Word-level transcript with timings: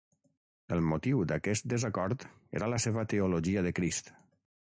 El 0.75 0.79
motiu 0.91 1.19
d'aquest 1.31 1.67
desacord 1.73 2.25
era 2.61 2.71
la 2.75 2.81
seva 2.87 3.05
teologia 3.13 3.67
de 3.67 3.77
Crist. 3.81 4.13